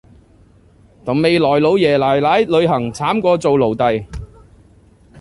[1.05, 4.07] 同未來老爺奶奶旅行慘過做奴隸